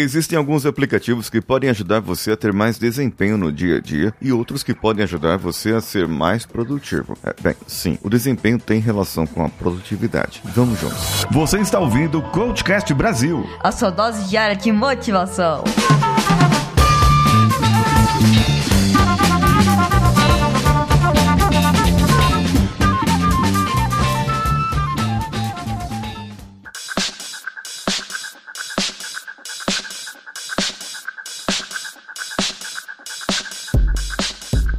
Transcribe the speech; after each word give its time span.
Existem 0.00 0.38
alguns 0.38 0.64
aplicativos 0.64 1.28
que 1.28 1.40
podem 1.40 1.68
ajudar 1.70 1.98
você 1.98 2.30
a 2.30 2.36
ter 2.36 2.52
mais 2.52 2.78
desempenho 2.78 3.36
no 3.36 3.50
dia 3.50 3.78
a 3.78 3.80
dia 3.80 4.14
e 4.22 4.32
outros 4.32 4.62
que 4.62 4.72
podem 4.72 5.02
ajudar 5.02 5.36
você 5.36 5.72
a 5.72 5.80
ser 5.80 6.06
mais 6.06 6.46
produtivo. 6.46 7.18
É, 7.24 7.34
bem, 7.42 7.56
sim, 7.66 7.98
o 8.00 8.08
desempenho 8.08 8.60
tem 8.60 8.78
relação 8.78 9.26
com 9.26 9.44
a 9.44 9.48
produtividade. 9.48 10.40
Vamos 10.54 10.80
juntos. 10.80 11.26
Você 11.32 11.58
está 11.58 11.80
ouvindo 11.80 12.20
o 12.20 12.22
Coachcast 12.30 12.94
Brasil 12.94 13.44
a 13.60 13.72
sua 13.72 13.90
dose 13.90 14.28
diária 14.28 14.54
de 14.54 14.70
motivação. 14.70 15.64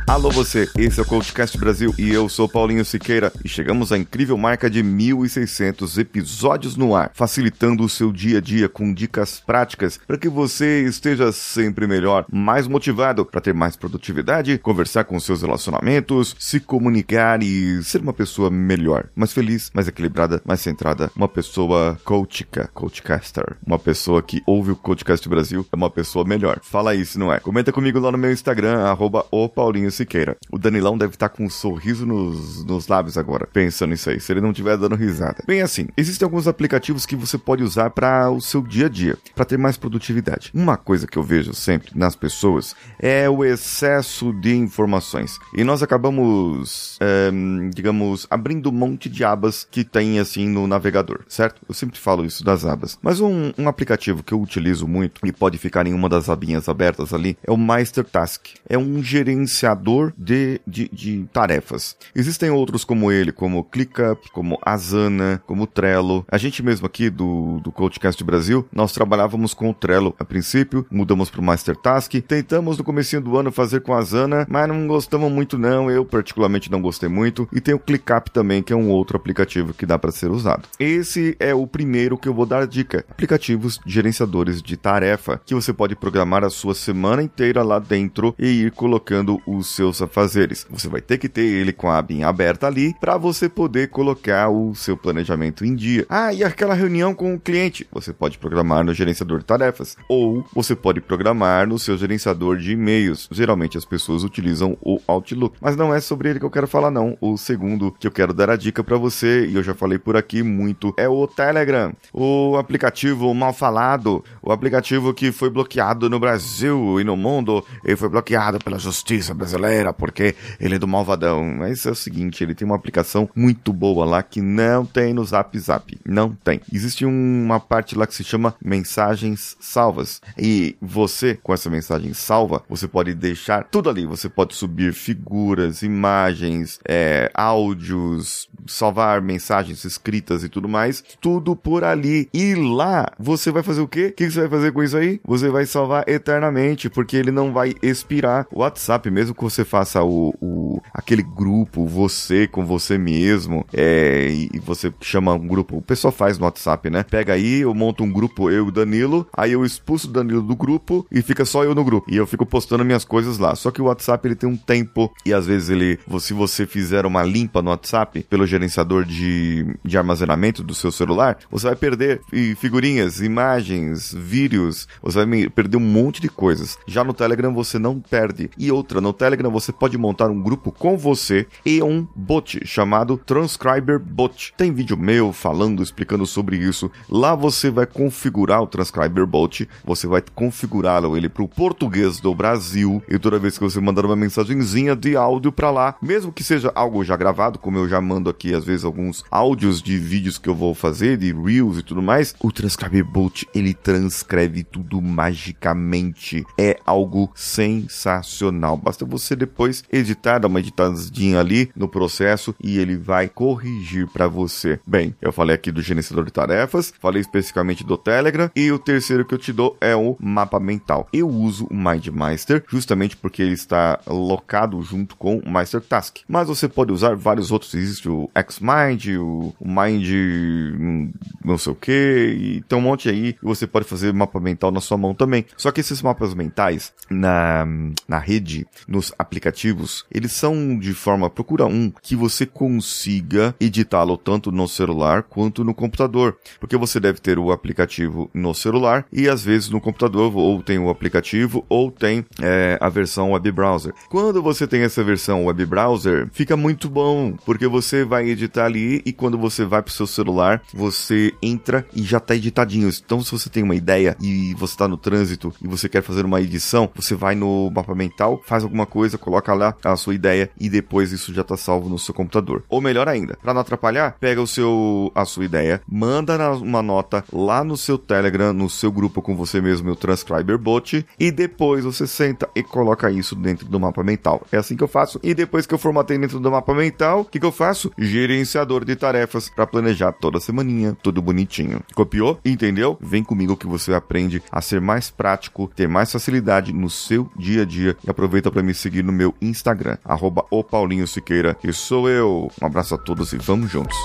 Alô 0.10 0.32
você, 0.32 0.68
esse 0.76 1.00
é 1.00 1.04
o 1.04 1.06
Coachcast 1.06 1.56
Brasil 1.56 1.94
e 1.96 2.10
eu 2.10 2.28
sou 2.28 2.50
Paulinho 2.50 2.84
Siqueira 2.84 3.32
e 3.46 3.48
chegamos 3.48 3.92
à 3.92 3.98
incrível 3.98 4.36
marca 4.40 4.68
de 4.68 4.84
1.600 4.84 6.00
episódios 6.00 6.76
no 6.76 6.96
ar, 6.96 7.12
facilitando 7.14 7.84
o 7.84 7.88
seu 7.88 8.12
dia 8.12 8.40
a 8.40 8.42
dia 8.42 8.68
com 8.68 8.92
dicas 8.92 9.40
práticas 9.40 10.00
para 10.08 10.18
que 10.18 10.28
você 10.28 10.84
esteja 10.84 11.32
sempre 11.32 11.86
melhor, 11.86 12.26
mais 12.28 12.68
motivado 12.68 13.24
para 13.24 13.40
ter 13.40 13.54
mais 13.54 13.76
produtividade, 13.76 14.58
conversar 14.58 15.04
com 15.04 15.20
seus 15.20 15.44
relacionamentos, 15.44 16.36
se 16.40 16.60
comunicar 16.60 17.44
e 17.44 17.84
ser 17.84 18.02
uma 18.02 18.12
pessoa 18.12 18.50
melhor, 18.50 19.06
mais 19.16 19.32
feliz, 19.32 19.70
mais 19.76 19.88
equilibrada, 19.88 20.42
mais 20.44 20.60
centrada, 20.60 21.12
uma 21.16 21.28
pessoa 21.28 22.00
coachica, 22.04 22.68
coachcaster, 22.74 23.58
uma 23.64 23.78
pessoa 23.78 24.24
que 24.24 24.42
ouve 24.48 24.72
o 24.72 24.76
Coachcast 24.76 25.30
Brasil 25.30 25.68
é 25.72 25.76
uma 25.76 25.92
pessoa 25.92 26.26
melhor. 26.26 26.60
Fala 26.64 26.96
isso, 26.96 27.20
não 27.20 27.32
é? 27.32 27.40
Comenta 27.40 27.72
comigo 27.72 28.00
lá 28.00 28.12
no 28.12 28.18
meu 28.18 28.32
Instagram, 28.32 28.80
arroba 28.80 29.24
o 29.30 29.48
Paulinho 29.48 29.99
Siqueira. 30.00 30.38
O 30.50 30.58
Danilão 30.58 30.98
deve 30.98 31.14
estar 31.14 31.28
com 31.28 31.46
um 31.46 31.50
sorriso 31.50 32.06
nos, 32.06 32.64
nos 32.64 32.88
lábios 32.88 33.18
agora, 33.18 33.46
pensando 33.52 33.90
nisso 33.92 34.10
aí, 34.10 34.20
se 34.20 34.32
ele 34.32 34.40
não 34.40 34.52
estiver 34.52 34.78
dando 34.78 34.96
risada. 34.96 35.44
Bem 35.46 35.62
assim, 35.62 35.88
existem 35.98 36.26
alguns 36.26 36.48
aplicativos 36.48 37.06
que 37.06 37.16
você 37.16 37.38
pode 37.38 37.64
usar 37.64 37.90
para 37.90 38.32
o 38.32 38.40
seu 38.40 38.62
dia 38.62 38.86
a 38.86 38.90
dia, 38.90 39.18
para 39.36 39.44
ter 39.44 39.58
mais 39.58 39.76
produtividade. 39.76 40.52
Uma 40.54 40.78
coisa 40.78 41.06
que 41.06 41.18
eu 41.18 41.24
vejo 41.24 41.54
sempre 41.54 41.92
nas 41.96 42.16
pessoas 42.16 42.76
é 42.98 43.30
o 43.30 43.44
excesso 43.44 44.32
de 44.34 44.56
informações. 44.56 45.38
E 45.54 45.66
nós 45.66 45.84
acabamos, 45.84 46.98
é, 47.02 47.30
digamos, 47.74 48.26
abrindo 48.30 48.70
um 48.70 48.74
monte 48.74 49.10
de 49.10 49.26
abas 49.26 49.68
que 49.70 49.84
tem 49.84 50.20
assim 50.20 50.48
no 50.48 50.66
navegador, 50.66 51.26
certo? 51.28 51.62
Eu 51.68 51.74
sempre 51.74 52.00
falo 52.00 52.26
isso 52.26 52.44
das 52.44 52.66
abas. 52.66 52.98
Mas 53.02 53.20
um, 53.20 53.52
um 53.58 53.68
aplicativo 53.68 54.24
que 54.24 54.34
eu 54.34 54.42
utilizo 54.42 54.88
muito 54.88 55.20
e 55.26 55.32
pode 55.34 55.58
ficar 55.58 55.86
em 55.86 55.94
uma 55.94 56.08
das 56.08 56.30
abinhas 56.30 56.70
abertas 56.70 57.14
ali 57.14 57.38
é 57.44 57.52
o 57.52 57.58
Master 57.58 58.06
Task. 58.06 58.48
É 58.70 58.78
um 58.78 59.04
gerenciador 59.04 59.89
de, 60.18 60.62
de, 60.66 60.90
de 60.92 61.26
tarefas. 61.32 61.96
Existem 62.16 62.50
outros 62.50 62.84
como 62.84 63.12
ele, 63.12 63.32
como 63.32 63.64
ClickUp, 63.64 64.30
como 64.32 64.60
Asana, 64.66 65.42
como 65.46 65.68
Trello. 65.68 66.26
A 66.30 66.38
gente 66.38 66.64
mesmo 66.64 66.86
aqui 66.86 67.10
do, 67.10 67.60
do 67.60 67.72
Coachcast 67.72 68.24
Brasil, 68.24 68.68
nós 68.72 68.92
trabalhávamos 68.92 69.54
com 69.54 69.70
o 69.70 69.74
Trello 69.74 70.16
a 70.20 70.26
princípio, 70.26 70.86
mudamos 70.92 71.30
para 71.30 71.42
o 71.42 71.44
Master 71.44 71.76
Task, 71.76 72.14
tentamos 72.28 72.78
no 72.78 72.84
começo 72.84 73.20
do 73.20 73.38
ano 73.38 73.52
fazer 73.52 73.82
com 73.82 73.94
a 73.94 74.00
Asana, 74.00 74.46
mas 74.50 74.68
não 74.68 74.86
gostamos 74.88 75.32
muito 75.32 75.58
não, 75.58 75.90
eu 75.90 76.06
particularmente 76.06 76.72
não 76.72 76.82
gostei 76.82 77.10
muito, 77.10 77.48
e 77.52 77.60
tem 77.60 77.74
o 77.74 77.80
ClickUp 77.80 78.30
também, 78.30 78.62
que 78.62 78.74
é 78.74 78.76
um 78.76 78.90
outro 78.90 79.18
aplicativo 79.18 79.74
que 79.74 79.86
dá 79.86 79.98
para 79.98 80.12
ser 80.12 80.30
usado. 80.30 80.68
Esse 80.80 81.36
é 81.40 81.54
o 81.54 81.66
primeiro 81.66 82.18
que 82.18 82.28
eu 82.28 82.34
vou 82.34 82.46
dar 82.46 82.68
dica. 82.68 83.06
Aplicativos 83.10 83.80
gerenciadores 83.86 84.62
de 84.62 84.78
tarefa, 84.78 85.42
que 85.46 85.56
você 85.56 85.74
pode 85.74 85.96
programar 85.96 86.44
a 86.44 86.50
sua 86.50 86.76
semana 86.76 87.24
inteira 87.24 87.64
lá 87.64 87.80
dentro 87.80 88.36
e 88.38 88.66
ir 88.66 88.72
colocando 88.72 89.42
os 89.48 89.68
seus 89.80 90.02
afazeres. 90.02 90.68
Você 90.70 90.90
vai 90.90 91.00
ter 91.00 91.18
que 91.18 91.30
ter 91.30 91.46
ele 91.46 91.72
com 91.72 91.90
a 91.90 91.98
abinha 91.98 92.28
aberta 92.28 92.68
ali 92.68 92.94
para 93.00 93.18
você 93.18 93.48
poder 93.48 93.88
colocar 93.90 94.50
o 94.50 94.76
seu 94.76 94.98
planejamento 94.98 95.64
em 95.64 95.74
dia. 95.74 96.06
Ah, 96.10 96.34
e 96.34 96.44
aquela 96.44 96.74
reunião 96.74 97.16
com 97.16 97.34
o 97.34 97.40
cliente? 97.40 97.88
Você 97.94 98.12
pode 98.12 98.38
programar 98.38 98.84
no 98.84 98.94
gerenciador 98.94 99.40
de 99.40 99.46
tarefas 99.46 99.96
ou 100.10 100.46
você 100.54 100.76
pode 100.76 101.00
programar 101.00 101.66
no 101.66 101.80
seu 101.80 101.98
gerenciador 101.98 102.58
de 102.58 102.74
e-mails. 102.74 103.30
Geralmente 103.32 103.78
as 103.78 103.86
pessoas 103.86 104.26
utilizam 104.26 104.78
o 104.82 105.00
Outlook, 105.08 105.56
mas 105.62 105.78
não 105.78 105.94
é 105.94 106.02
sobre 106.02 106.30
ele 106.30 106.40
que 106.40 106.46
eu 106.46 106.52
quero 106.52 106.68
falar 106.68 106.92
não. 106.92 107.18
O 107.22 107.38
segundo 107.38 107.94
que 107.94 108.06
eu 108.06 108.12
quero 108.12 108.34
dar 108.34 108.50
a 108.50 108.58
dica 108.58 108.84
para 108.84 108.98
você 108.98 109.46
e 109.46 109.56
eu 109.56 109.64
já 109.64 109.74
falei 109.74 109.98
por 109.98 110.18
aqui 110.18 110.44
muito 110.44 110.94
é 110.98 111.08
o 111.08 111.26
Telegram, 111.26 111.94
o 112.12 112.58
aplicativo 112.58 113.34
mal 113.34 113.54
falado, 113.54 114.22
o 114.42 114.52
aplicativo 114.52 115.14
que 115.14 115.32
foi 115.32 115.50
bloqueado 115.50 116.10
no 116.10 116.20
Brasil 116.20 117.00
e 117.00 117.06
no 117.06 117.16
mundo 117.16 117.64
e 117.86 117.96
foi 117.96 118.10
bloqueado 118.10 118.60
pela 118.60 118.78
justiça 118.78 119.34
brasileira 119.34 119.69
galera, 119.70 119.94
porque 119.94 120.36
ele 120.60 120.76
é 120.76 120.80
do 120.80 120.88
malvadão. 120.88 121.44
Mas 121.44 121.86
é 121.86 121.92
o 121.92 121.96
seguinte, 121.96 122.44
ele 122.44 122.56
tem 122.56 122.66
uma 122.66 122.76
aplicação 122.76 123.30
muito 123.36 123.72
boa 123.72 124.04
lá 124.06 124.24
que 124.24 124.42
não 124.42 124.86
tem 124.86 125.14
no 125.14 125.24
Zap 125.24 125.58
Zap. 125.60 125.98
Não 126.06 126.32
tem. 126.44 126.60
Existe 126.74 127.06
uma 127.06 127.60
parte 127.60 127.96
lá 127.96 128.08
que 128.08 128.16
se 128.16 128.24
chama 128.24 128.56
mensagens 128.64 129.56
salvas. 129.60 130.22
E 130.38 130.76
você, 130.82 131.38
com 131.42 131.54
essa 131.54 131.70
mensagem 131.70 132.14
salva, 132.14 132.64
você 132.68 132.88
pode 132.88 133.14
deixar 133.14 133.66
tudo 133.66 133.90
ali. 133.90 134.06
Você 134.06 134.28
pode 134.28 134.56
subir 134.56 134.94
figuras, 134.94 135.84
imagens, 135.84 136.80
é, 136.88 137.30
áudios, 137.34 138.50
salvar 138.66 139.22
mensagens 139.22 139.86
escritas 139.86 140.44
e 140.44 140.50
tudo 140.50 140.68
mais. 140.68 141.04
Tudo 141.22 141.56
por 141.56 141.84
ali. 141.84 142.28
E 142.34 142.56
lá, 142.56 143.08
você 143.20 143.52
vai 143.52 143.62
fazer 143.62 143.82
o 143.82 143.88
quê? 143.88 144.08
O 144.08 144.14
que 144.14 144.32
você 144.32 144.42
vai 144.42 144.50
fazer 144.50 144.72
com 144.72 144.84
isso 144.84 144.98
aí? 144.98 145.22
Você 145.24 145.50
vai 145.50 145.66
salvar 145.66 146.08
eternamente, 146.08 146.90
porque 146.90 147.16
ele 147.16 147.32
não 147.32 147.54
vai 147.54 147.76
expirar. 147.84 148.48
O 148.52 148.62
WhatsApp, 148.62 149.10
mesmo 149.12 149.36
que 149.36 149.44
você 149.44 149.59
você 149.60 149.66
faça 149.66 150.04
o, 150.04 150.34
o 150.42 150.82
aquele 150.94 151.22
grupo, 151.22 151.86
você 151.86 152.48
com 152.48 152.66
você 152.66 152.98
mesmo, 152.98 153.66
é, 153.74 154.30
e 154.54 154.60
você 154.60 154.94
chama 155.02 155.34
um 155.34 155.48
grupo, 155.48 155.78
o 155.78 155.82
pessoal 155.82 156.12
faz 156.12 156.38
no 156.38 156.46
WhatsApp, 156.46 156.90
né? 156.90 157.04
Pega 157.04 157.34
aí, 157.34 157.62
eu 157.62 157.74
monto 157.74 158.04
um 158.04 158.12
grupo, 158.12 158.50
eu 158.50 158.66
e 158.66 158.68
o 158.68 158.72
Danilo, 158.72 159.28
aí 159.36 159.52
eu 159.52 159.66
expulso 159.66 160.08
o 160.08 160.12
Danilo 160.12 160.42
do 160.42 160.56
grupo 160.56 161.06
e 161.12 161.22
fica 161.22 161.44
só 161.44 161.64
eu 161.64 161.76
no 161.76 161.84
grupo. 161.84 162.10
E 162.12 162.16
eu 162.16 162.26
fico 162.26 162.46
postando 162.46 162.86
minhas 162.86 163.04
coisas 163.04 163.38
lá. 163.38 163.56
Só 163.56 163.72
que 163.72 163.82
o 163.82 163.86
WhatsApp 163.86 164.28
ele 164.28 164.36
tem 164.36 164.50
um 164.50 164.58
tempo 164.58 165.12
e 165.26 165.34
às 165.34 165.46
vezes 165.46 165.70
ele, 165.70 166.00
se 166.20 166.34
você 166.34 166.66
fizer 166.66 167.06
uma 167.06 167.24
limpa 167.24 167.62
no 167.62 167.72
WhatsApp 167.72 168.26
pelo 168.30 168.46
gerenciador 168.46 169.04
de, 169.04 169.66
de 169.84 169.98
armazenamento 169.98 170.64
do 170.64 170.74
seu 170.74 170.92
celular, 170.92 171.38
você 171.52 171.68
vai 171.68 171.76
perder 171.76 172.22
figurinhas, 172.58 173.20
imagens, 173.20 174.14
vídeos, 174.14 174.88
você 175.02 175.26
vai 175.26 175.50
perder 175.50 175.78
um 175.78 175.82
monte 175.82 176.22
de 176.22 176.30
coisas. 176.30 176.78
Já 176.88 177.04
no 177.04 177.14
Telegram 177.14 177.54
você 177.54 177.78
não 177.78 178.00
perde. 178.00 178.50
E 178.58 178.72
outra, 178.72 179.02
no 179.02 179.14
Telegram 179.14 179.49
você 179.52 179.72
pode 179.72 179.98
montar 179.98 180.30
um 180.30 180.42
grupo 180.42 180.72
com 180.72 180.98
você 180.98 181.48
e 181.66 181.82
um 181.82 182.08
bot 182.16 182.66
chamado 182.66 183.18
Transcriber 183.18 184.00
Bot. 184.00 184.54
Tem 184.58 184.72
vídeo 184.72 184.98
meu 184.98 185.34
falando, 185.34 185.84
explicando 185.84 186.26
sobre 186.26 186.58
isso. 186.58 186.92
Lá 187.10 187.36
você 187.36 187.70
vai 187.70 187.86
configurar 187.86 188.62
o 188.62 188.68
Transcriber 188.68 189.26
Bot, 189.26 189.68
você 189.84 190.08
vai 190.08 190.24
configurá-lo 190.34 191.18
ele 191.18 191.30
para 191.30 191.44
o 191.44 191.48
português 191.48 192.20
do 192.20 192.34
Brasil 192.34 193.02
e 193.10 193.18
toda 193.18 193.40
vez 193.40 193.58
que 193.58 193.64
você 193.64 193.80
mandar 193.80 194.06
uma 194.06 194.16
mensagenzinha 194.16 194.96
de 194.96 195.16
áudio 195.16 195.52
para 195.52 195.72
lá, 195.72 195.96
mesmo 196.02 196.32
que 196.32 196.44
seja 196.44 196.72
algo 196.76 197.04
já 197.04 197.16
gravado, 197.16 197.60
como 197.60 197.78
eu 197.78 197.88
já 197.88 198.00
mando 198.00 198.30
aqui 198.30 198.54
às 198.54 198.64
vezes 198.64 198.86
alguns 198.86 199.24
áudios 199.30 199.82
de 199.82 199.98
vídeos 199.98 200.38
que 200.38 200.50
eu 200.50 200.56
vou 200.56 200.74
fazer, 200.74 201.18
de 201.18 201.34
reels 201.34 201.78
e 201.78 201.84
tudo 201.84 202.02
mais, 202.02 202.36
o 202.40 202.52
Transcriber 202.52 203.06
Bot 203.06 203.48
ele 203.54 203.74
transcreve 203.74 204.64
tudo 204.64 205.02
magicamente. 205.02 206.46
É 206.58 206.80
algo 206.86 207.32
sensacional. 207.36 208.78
Basta 208.78 209.06
você 209.06 209.29
depois 209.36 209.84
editar, 209.92 210.40
dar 210.40 210.48
uma 210.48 210.60
editadinha 210.60 211.40
ali 211.40 211.72
no 211.76 211.88
processo 211.88 212.56
e 212.64 212.78
ele 212.78 212.98
vai 212.98 213.28
corrigir 213.28 214.08
para 214.08 214.28
você. 214.28 214.80
Bem, 214.86 215.16
eu 215.22 215.32
falei 215.32 215.56
aqui 215.56 215.72
do 215.72 215.82
gerenciador 215.82 216.26
de 216.26 216.32
tarefas, 216.32 216.94
falei 217.00 217.22
especificamente 217.22 217.84
do 217.84 217.98
Telegram 217.98 218.50
e 218.56 218.72
o 218.72 218.80
terceiro 218.80 219.26
que 219.26 219.34
eu 219.34 219.38
te 219.38 219.54
dou 219.54 219.78
é 219.80 219.96
o 219.96 220.16
mapa 220.20 220.60
mental. 220.60 221.08
Eu 221.14 221.30
uso 221.30 221.68
o 221.70 221.74
MindMeister 221.74 222.64
justamente 222.68 223.16
porque 223.16 223.42
ele 223.42 223.54
está 223.54 224.00
locado 224.08 224.82
junto 224.82 225.16
com 225.16 225.38
o 225.38 225.50
Master 225.50 225.82
Task. 225.82 226.18
Mas 226.28 226.48
você 226.48 226.68
pode 226.68 226.92
usar 226.92 227.16
vários 227.16 227.52
outros, 227.52 227.74
existe 227.74 228.10
o 228.10 228.30
Xmind, 228.50 229.18
o 229.18 229.54
Mind 229.62 230.08
hum, 230.10 231.12
não 231.44 231.58
sei 231.58 231.72
o 231.72 231.76
que, 231.76 232.38
e 232.40 232.62
tem 232.62 232.78
um 232.78 232.82
monte 232.82 233.10
aí, 233.10 233.30
e 233.30 233.38
você 233.42 233.66
pode 233.68 233.86
fazer 233.86 234.14
mapa 234.14 234.40
mental 234.40 234.72
na 234.72 234.82
sua 234.82 234.98
mão 234.98 235.14
também. 235.14 235.46
Só 235.58 235.72
que 235.72 235.82
esses 235.82 236.02
mapas 236.02 236.34
mentais 236.34 236.94
na, 237.10 237.66
na 238.08 238.20
rede, 238.20 238.68
nos 238.88 239.14
aplicativos 239.20 240.06
eles 240.12 240.32
são 240.32 240.78
de 240.78 240.94
forma, 240.94 241.30
procura 241.30 241.66
um 241.66 241.92
que 242.02 242.16
você 242.16 242.46
consiga 242.46 243.56
editá-lo 243.60 244.18
tanto 244.18 244.52
no 244.52 244.68
celular 244.68 245.24
quanto 245.24 245.64
no 245.64 245.74
computador, 245.74 246.38
porque 246.60 246.78
você 246.78 247.00
deve 247.00 247.20
ter 247.20 247.38
o 247.38 247.52
aplicativo 247.52 248.30
no 248.34 248.54
celular 248.54 249.06
e 249.12 249.28
às 249.28 249.44
vezes 249.44 249.70
no 249.70 249.82
computador 249.82 250.36
ou 250.36 250.62
tem 250.62 250.80
o 250.80 250.90
aplicativo 250.90 251.66
ou 251.70 251.92
tem 251.92 252.26
é, 252.42 252.78
a 252.80 252.90
versão 252.90 253.32
web 253.32 253.52
browser. 253.52 253.94
Quando 254.10 254.42
você 254.42 254.68
tem 254.68 254.82
essa 254.82 255.04
versão 255.04 255.46
web 255.46 255.66
browser, 255.66 256.30
fica 256.32 256.56
muito 256.56 256.90
bom, 256.90 257.34
porque 257.46 257.68
você 257.68 258.04
vai 258.04 258.30
editar 258.30 258.66
ali 258.66 259.02
e 259.06 259.14
quando 259.14 259.38
você 259.38 259.66
vai 259.66 259.82
pro 259.82 259.94
seu 259.94 260.08
celular, 260.08 260.62
você 260.74 261.34
entra 261.42 261.86
e 261.94 262.04
já 262.04 262.20
tá 262.20 262.36
editadinho. 262.36 262.90
Então 262.90 263.22
se 263.22 263.32
você 263.32 263.50
tem 263.50 263.64
uma 263.64 263.76
ideia 263.76 264.16
e 264.22 264.54
você 264.56 264.78
tá 264.78 264.88
no 264.88 264.98
trânsito 264.98 265.54
e 265.62 265.68
você 265.68 265.90
quer 265.90 266.04
fazer 266.04 266.26
uma 266.26 266.42
edição, 266.42 266.90
você 266.96 267.16
vai 267.16 267.36
no 267.36 267.70
mapa 267.72 267.96
mental, 267.96 268.42
faz 268.46 268.64
alguma 268.64 268.86
coisa, 268.86 269.09
coloca 269.18 269.54
lá 269.54 269.76
a 269.84 269.96
sua 269.96 270.16
ideia 270.16 270.50
e 270.60 270.70
depois 270.70 271.12
isso 271.12 271.34
já 271.34 271.44
tá 271.44 271.58
salvo 271.58 271.90
no 271.90 272.00
seu 272.00 272.14
computador. 272.14 272.64
Ou 272.70 272.82
melhor 272.82 273.08
ainda, 273.08 273.38
para 273.42 273.54
não 273.54 273.62
atrapalhar, 273.62 274.16
pega 274.20 274.42
o 274.42 274.48
seu 274.48 275.12
a 275.16 275.26
sua 275.26 275.46
ideia, 275.46 275.82
manda 275.88 276.38
uma 276.54 276.82
nota 276.82 277.24
lá 277.32 277.64
no 277.64 277.78
seu 277.78 277.98
Telegram, 277.98 278.54
no 278.54 278.70
seu 278.70 278.92
grupo 278.92 279.22
com 279.22 279.36
você 279.36 279.62
mesmo, 279.62 279.86
meu 279.86 279.96
Transcriber 279.96 280.58
Bot, 280.58 281.06
e 281.20 281.32
depois 281.32 281.84
você 281.84 282.08
senta 282.08 282.50
e 282.56 282.64
coloca 282.64 283.12
isso 283.12 283.36
dentro 283.36 283.68
do 283.68 283.80
mapa 283.80 284.04
mental. 284.04 284.42
É 284.52 284.58
assim 284.58 284.76
que 284.76 284.84
eu 284.84 284.88
faço. 284.88 285.20
E 285.24 285.34
depois 285.34 285.66
que 285.66 285.74
eu 285.74 285.78
formatei 285.78 286.18
dentro 286.18 286.40
do 286.40 286.52
mapa 286.52 286.74
mental, 286.74 287.22
o 287.22 287.26
que, 287.26 287.40
que 287.40 287.46
eu 287.46 287.52
faço? 287.52 287.92
Gerenciador 287.98 288.86
de 288.86 288.96
tarefas 288.96 289.50
para 289.50 289.68
planejar 289.68 290.12
toda 290.12 290.40
semaninha, 290.40 290.98
tudo 291.02 291.22
bonitinho. 291.22 291.82
Copiou? 291.94 292.40
Entendeu? 292.44 292.98
Vem 293.02 293.24
comigo 293.24 293.58
que 293.58 293.68
você 293.68 293.94
aprende 293.94 294.42
a 294.52 294.62
ser 294.62 294.82
mais 294.82 295.10
prático, 295.10 295.72
ter 295.76 295.88
mais 295.88 296.12
facilidade 296.12 296.74
no 296.74 296.90
seu 296.90 297.30
dia 297.36 297.64
a 297.64 297.66
dia 297.66 297.96
e 298.06 298.10
aproveita 298.10 298.52
para 298.52 298.64
me 298.64 298.74
seguir 299.00 299.04
no 299.04 299.12
meu 299.12 299.34
Instagram, 299.42 299.98
arroba 300.04 300.46
o 300.52 300.64
Paulinho 300.64 301.08
Siqueira, 301.08 301.54
que 301.54 301.72
sou 301.72 302.10
eu. 302.10 302.52
Um 302.62 302.66
abraço 302.66 302.96
a 302.96 302.98
todos 302.98 303.34
e 303.34 303.38
vamos 303.38 303.72
juntos. 303.72 303.98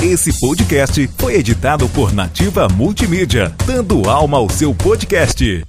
Esse 0.00 0.38
podcast 0.40 1.10
foi 1.18 1.34
editado 1.34 1.88
por 1.88 2.12
Nativa 2.12 2.68
Multimídia, 2.68 3.54
dando 3.66 4.08
alma 4.08 4.38
ao 4.38 4.48
seu 4.48 4.74
podcast. 4.74 5.64